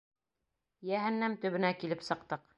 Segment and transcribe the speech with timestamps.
[0.91, 2.49] Йәһәннәм төбөнә килеп сыҡтыҡ...